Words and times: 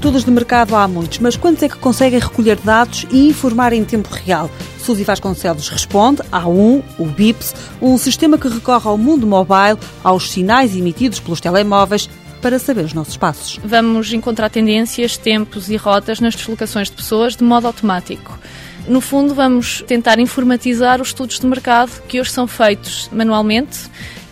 Estudos 0.00 0.24
de 0.24 0.30
mercado 0.30 0.74
há 0.74 0.88
muitos, 0.88 1.18
mas 1.18 1.36
quantos 1.36 1.62
é 1.62 1.68
que 1.68 1.76
conseguem 1.76 2.18
recolher 2.18 2.56
dados 2.56 3.04
e 3.10 3.28
informar 3.28 3.74
em 3.74 3.84
tempo 3.84 4.08
real? 4.10 4.50
Suzy 4.78 5.04
Vasconcelos 5.04 5.68
responde 5.68 6.22
há 6.32 6.48
um, 6.48 6.82
o 6.98 7.04
BIPS, 7.04 7.54
um 7.82 7.98
sistema 7.98 8.38
que 8.38 8.48
recorre 8.48 8.88
ao 8.88 8.96
mundo 8.96 9.26
mobile, 9.26 9.78
aos 10.02 10.30
sinais 10.30 10.74
emitidos 10.74 11.20
pelos 11.20 11.38
telemóveis 11.38 12.08
para 12.40 12.58
saber 12.58 12.86
os 12.86 12.94
nossos 12.94 13.18
passos. 13.18 13.60
Vamos 13.62 14.10
encontrar 14.10 14.48
tendências, 14.48 15.18
tempos 15.18 15.68
e 15.68 15.76
rotas 15.76 16.18
nas 16.18 16.34
deslocações 16.34 16.88
de 16.88 16.96
pessoas 16.96 17.36
de 17.36 17.44
modo 17.44 17.66
automático. 17.66 18.38
No 18.88 19.02
fundo, 19.02 19.34
vamos 19.34 19.84
tentar 19.86 20.18
informatizar 20.18 21.02
os 21.02 21.08
estudos 21.08 21.38
de 21.38 21.46
mercado 21.46 21.90
que 22.08 22.18
hoje 22.18 22.30
são 22.30 22.46
feitos 22.46 23.10
manualmente. 23.12 23.80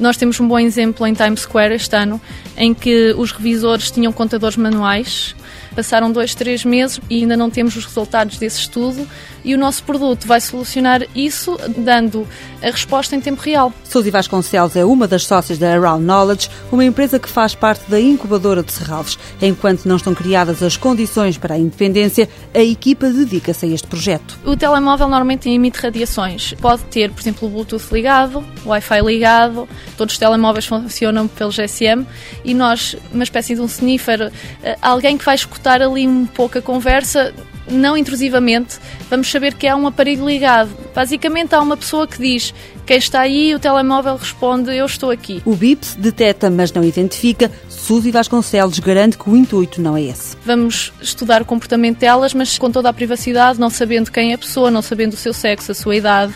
Nós 0.00 0.16
temos 0.16 0.40
um 0.40 0.48
bom 0.48 0.58
exemplo 0.58 1.06
em 1.06 1.12
Times 1.12 1.40
Square 1.40 1.74
este 1.74 1.94
ano, 1.94 2.18
em 2.56 2.72
que 2.72 3.12
os 3.18 3.32
revisores 3.32 3.90
tinham 3.90 4.14
contadores 4.14 4.56
manuais 4.56 5.36
Passaram 5.78 6.10
dois, 6.10 6.34
três 6.34 6.64
meses 6.64 7.00
e 7.08 7.20
ainda 7.20 7.36
não 7.36 7.48
temos 7.48 7.76
os 7.76 7.84
resultados 7.84 8.36
desse 8.36 8.58
estudo 8.58 9.06
e 9.44 9.54
o 9.54 9.58
nosso 9.58 9.84
produto 9.84 10.26
vai 10.26 10.40
solucionar 10.40 11.06
isso 11.14 11.56
dando 11.76 12.26
a 12.60 12.66
resposta 12.66 13.14
em 13.14 13.20
tempo 13.20 13.40
real. 13.40 13.72
Suzy 13.84 14.10
Vasconcelos 14.10 14.74
é 14.74 14.84
uma 14.84 15.06
das 15.06 15.24
sócias 15.24 15.56
da 15.56 15.72
Around 15.72 16.04
Knowledge, 16.04 16.50
uma 16.72 16.84
empresa 16.84 17.20
que 17.20 17.28
faz 17.28 17.54
parte 17.54 17.88
da 17.88 18.00
incubadora 18.00 18.60
de 18.60 18.72
Serralves. 18.72 19.16
Enquanto 19.40 19.86
não 19.86 19.94
estão 19.94 20.16
criadas 20.16 20.64
as 20.64 20.76
condições 20.76 21.38
para 21.38 21.54
a 21.54 21.58
independência, 21.58 22.28
a 22.52 22.58
equipa 22.58 23.08
dedica-se 23.08 23.64
a 23.64 23.68
este 23.68 23.86
projeto. 23.86 24.36
O 24.44 24.56
telemóvel 24.56 25.06
normalmente 25.06 25.48
emite 25.48 25.78
radiações. 25.78 26.54
Pode 26.54 26.82
ter, 26.86 27.12
por 27.12 27.20
exemplo, 27.20 27.46
o 27.46 27.50
Bluetooth 27.52 27.86
ligado, 27.92 28.44
o 28.64 28.70
Wi-Fi 28.70 29.00
ligado, 29.02 29.68
todos 29.96 30.14
os 30.14 30.18
telemóveis 30.18 30.66
funcionam 30.66 31.28
pelo 31.28 31.50
GSM 31.50 32.04
e 32.44 32.52
nós, 32.52 32.96
uma 33.12 33.22
espécie 33.22 33.54
de 33.54 33.60
um 33.60 33.66
sniffer, 33.66 34.32
eh, 34.64 34.76
alguém 34.82 35.16
que 35.16 35.24
vai 35.24 35.36
escutar 35.36 35.67
ali 35.70 36.06
um 36.06 36.26
pouco 36.26 36.58
a 36.58 36.62
conversa, 36.62 37.34
não 37.70 37.96
intrusivamente, 37.96 38.78
vamos 39.10 39.30
saber 39.30 39.54
que 39.54 39.66
há 39.66 39.76
um 39.76 39.86
aparelho 39.86 40.26
ligado. 40.26 40.70
Basicamente, 40.94 41.54
há 41.54 41.60
uma 41.60 41.76
pessoa 41.76 42.06
que 42.06 42.18
diz 42.18 42.54
quem 42.86 42.96
está 42.96 43.20
aí, 43.20 43.54
o 43.54 43.58
telemóvel 43.58 44.16
responde 44.16 44.74
eu 44.74 44.86
estou 44.86 45.10
aqui. 45.10 45.42
O 45.44 45.54
BIPS 45.54 45.94
detecta, 45.96 46.48
mas 46.50 46.72
não 46.72 46.82
identifica. 46.82 47.50
Suzy 47.68 48.10
Vasconcelos 48.10 48.78
garante 48.78 49.18
que 49.18 49.28
o 49.28 49.36
intuito 49.36 49.80
não 49.80 49.96
é 49.96 50.02
esse. 50.02 50.36
Vamos 50.44 50.92
estudar 51.00 51.42
o 51.42 51.44
comportamento 51.44 51.98
delas, 51.98 52.32
mas 52.32 52.56
com 52.58 52.70
toda 52.70 52.88
a 52.88 52.92
privacidade, 52.92 53.60
não 53.60 53.70
sabendo 53.70 54.10
quem 54.10 54.32
é 54.32 54.34
a 54.34 54.38
pessoa, 54.38 54.70
não 54.70 54.82
sabendo 54.82 55.12
o 55.12 55.16
seu 55.16 55.32
sexo, 55.32 55.72
a 55.72 55.74
sua 55.74 55.96
idade, 55.96 56.32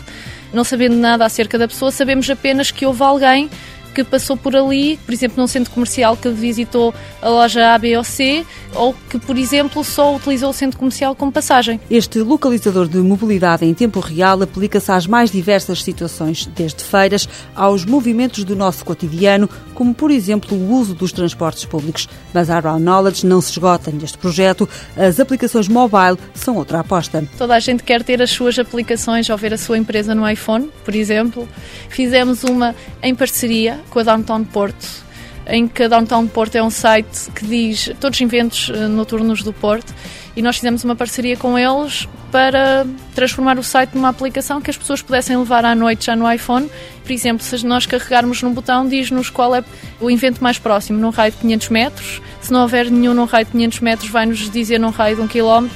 não 0.53 0.63
sabendo 0.63 0.95
nada 0.95 1.25
acerca 1.25 1.57
da 1.57 1.67
pessoa, 1.67 1.91
sabemos 1.91 2.29
apenas 2.29 2.69
que 2.69 2.85
houve 2.85 3.01
alguém 3.01 3.49
que 3.93 4.03
passou 4.03 4.35
por 4.35 4.55
ali, 4.55 4.97
por 5.05 5.13
exemplo, 5.13 5.39
num 5.39 5.47
centro 5.47 5.71
comercial 5.71 6.17
que 6.17 6.27
visitou 6.29 6.93
a 7.21 7.29
loja 7.29 7.73
A, 7.73 7.77
B 7.77 7.95
ou 7.95 8.03
C, 8.03 8.45
ou 8.75 8.95
que, 9.09 9.19
por 9.19 9.37
exemplo, 9.37 9.83
só 9.83 10.15
utilizou 10.15 10.49
o 10.49 10.53
centro 10.53 10.77
comercial 10.77 11.15
como 11.15 11.31
passagem. 11.31 11.79
Este 11.89 12.19
localizador 12.19 12.87
de 12.87 12.97
mobilidade 12.97 13.65
em 13.65 13.73
tempo 13.73 13.99
real 13.99 14.41
aplica-se 14.41 14.91
às 14.91 15.07
mais 15.07 15.31
diversas 15.31 15.83
situações, 15.83 16.45
desde 16.55 16.83
feiras 16.83 17.27
aos 17.55 17.85
movimentos 17.85 18.43
do 18.43 18.55
nosso 18.55 18.83
cotidiano, 18.85 19.49
como, 19.73 19.93
por 19.93 20.11
exemplo, 20.11 20.57
o 20.57 20.71
uso 20.73 20.93
dos 20.93 21.11
transportes 21.11 21.65
públicos. 21.65 22.07
Mas 22.33 22.49
a 22.49 22.57
Around 22.57 22.83
Knowledge 22.83 23.25
não 23.25 23.41
se 23.41 23.51
esgota 23.51 23.91
neste 23.91 24.17
projeto. 24.17 24.67
As 24.95 25.19
aplicações 25.19 25.67
mobile 25.67 26.17
são 26.33 26.57
outra 26.57 26.79
aposta. 26.79 27.27
Toda 27.37 27.55
a 27.55 27.59
gente 27.59 27.83
quer 27.83 28.03
ter 28.03 28.21
as 28.21 28.29
suas 28.29 28.57
aplicações 28.57 29.29
ao 29.29 29.37
ver 29.37 29.53
a 29.53 29.57
sua 29.57 29.77
empresa 29.77 30.13
no 30.15 30.29
iPhone, 30.29 30.69
por 30.83 30.95
exemplo. 30.95 31.47
Fizemos 31.89 32.43
uma 32.43 32.75
em 33.01 33.13
parceria 33.13 33.79
com 33.89 33.99
a 33.99 34.03
Downtown 34.03 34.43
Porto, 34.43 35.02
em 35.47 35.67
que 35.67 35.83
a 35.83 35.87
Downtown 35.87 36.27
Porto 36.27 36.55
é 36.55 36.63
um 36.63 36.69
site 36.69 37.31
que 37.31 37.45
diz 37.45 37.91
todos 37.99 38.17
os 38.17 38.21
eventos 38.21 38.71
eh, 38.73 38.87
noturnos 38.87 39.43
do 39.43 39.51
Porto 39.51 39.93
e 40.35 40.41
nós 40.41 40.55
fizemos 40.55 40.83
uma 40.83 40.95
parceria 40.95 41.37
com 41.37 41.57
eles 41.57 42.07
para 42.31 42.85
transformar 43.13 43.59
o 43.59 43.63
site 43.63 43.93
numa 43.93 44.09
aplicação 44.09 44.59
que 44.59 44.69
as 44.69 44.77
pessoas 44.77 45.01
pudessem 45.01 45.37
levar 45.37 45.63
à 45.63 45.75
noite 45.75 46.07
já 46.07 46.15
no 46.15 46.31
iPhone. 46.31 46.67
Por 47.03 47.11
exemplo, 47.11 47.43
se 47.43 47.63
nós 47.63 47.85
carregarmos 47.85 48.41
num 48.41 48.51
botão, 48.51 48.87
diz-nos 48.87 49.29
qual 49.29 49.55
é 49.55 49.63
o 50.01 50.09
evento 50.09 50.41
mais 50.41 50.57
próximo, 50.57 50.97
num 50.97 51.11
raio 51.11 51.31
de 51.31 51.37
500 51.37 51.69
metros. 51.69 52.21
Se 52.41 52.51
não 52.51 52.63
houver 52.63 52.89
nenhum 52.89 53.13
num 53.13 53.25
raio 53.25 53.45
de 53.45 53.51
500 53.51 53.79
metros, 53.81 54.09
vai-nos 54.09 54.49
dizer 54.49 54.79
num 54.79 54.89
raio 54.89 55.15
de 55.15 55.21
1 55.21 55.27
km. 55.27 55.67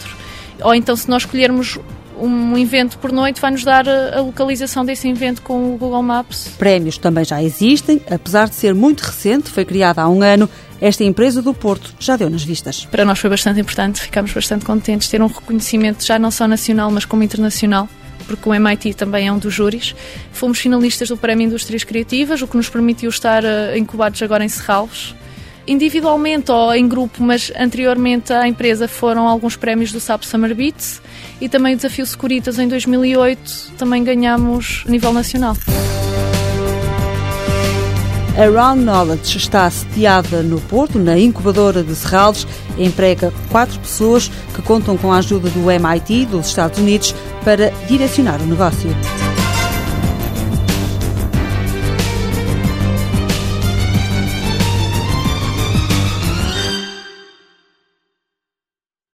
Ou 0.63 0.73
então, 0.73 0.95
se 0.95 1.07
nós 1.07 1.21
escolhermos 1.21 1.77
um 2.21 2.57
evento 2.57 2.97
por 2.97 3.11
noite 3.11 3.39
vai 3.41 3.51
nos 3.51 3.63
dar 3.63 3.87
a, 3.87 4.21
localização 4.21 4.85
desse 4.85 5.07
evento 5.07 5.41
com 5.41 5.73
o 5.73 5.77
Google 5.77 6.03
Maps. 6.03 6.49
Prémios 6.57 6.97
também 6.97 7.23
já 7.23 7.41
existem, 7.41 8.01
apesar 8.09 8.49
de 8.49 8.55
ser 8.55 8.73
muito 8.73 9.01
recente, 9.01 9.49
foi 9.49 9.65
criada 9.65 10.01
há 10.01 10.09
um 10.09 10.21
ano. 10.21 10.49
Esta 10.79 11.03
empresa 11.03 11.41
do 11.41 11.53
Porto 11.53 11.93
já 11.99 12.15
deu 12.15 12.29
nas 12.29 12.43
vistas. 12.43 12.85
Para 12.85 13.03
nós 13.03 13.19
foi 13.19 13.29
bastante 13.29 13.59
importante, 13.59 14.01
ficámos 14.01 14.31
bastante 14.31 14.65
contentes 14.65 15.07
de 15.07 15.11
ter 15.11 15.21
um 15.21 15.27
reconhecimento 15.27 16.05
já 16.05 16.19
não 16.19 16.29
só 16.29 16.47
nacional, 16.47 16.91
mas 16.91 17.05
como 17.05 17.23
internacional 17.23 17.87
porque 18.27 18.49
o 18.49 18.53
MIT 18.53 18.93
também 18.95 19.29
é 19.29 19.31
um 19.31 19.39
dos 19.39 19.53
júris. 19.53 19.95
Fomos 20.33 20.59
finalistas 20.59 21.07
do 21.07 21.15
Prémio 21.15 21.45
Indústrias 21.45 21.85
Criativas, 21.85 22.41
o 22.41 22.47
que 22.47 22.57
nos 22.57 22.67
permitiu 22.67 23.09
estar 23.09 23.41
uh, 23.41 23.77
incubados 23.77 24.21
agora 24.21 24.43
em 24.43 24.49
Serralves 24.49 25.15
individualmente 25.67 26.51
ou 26.51 26.73
em 26.73 26.87
grupo, 26.87 27.23
mas 27.23 27.51
anteriormente 27.57 28.31
à 28.31 28.47
empresa 28.47 28.87
foram 28.87 29.27
alguns 29.27 29.55
prémios 29.55 29.91
do 29.91 29.99
SAP 29.99 30.23
Summer 30.23 30.55
Beats 30.55 31.01
e 31.41 31.49
também 31.49 31.73
o 31.73 31.75
Desafio 31.75 32.05
Securitas 32.05 32.57
em 32.57 32.67
2008 32.67 33.73
também 33.77 34.03
ganhamos 34.03 34.83
a 34.87 34.91
nível 34.91 35.13
nacional. 35.13 35.55
A 38.37 38.45
Round 38.45 38.83
Knowledge 38.83 39.35
está 39.35 39.67
sediada 39.67 40.43
no 40.43 40.61
Porto, 40.61 40.99
na 40.99 41.17
incubadora 41.17 41.81
de 41.81 41.95
Serralves, 41.95 42.45
emprega 42.77 43.33
quatro 43.49 43.79
pessoas 43.79 44.29
que 44.53 44.61
contam 44.61 44.95
com 44.95 45.11
a 45.11 45.17
ajuda 45.17 45.49
do 45.49 45.71
MIT 45.71 46.27
dos 46.27 46.47
Estados 46.47 46.77
Unidos 46.77 47.15
para 47.43 47.71
direcionar 47.87 48.39
o 48.39 48.45
negócio. 48.45 48.91